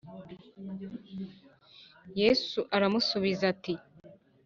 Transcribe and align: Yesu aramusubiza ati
Yesu 2.21 2.59
aramusubiza 2.75 3.43
ati 3.53 3.73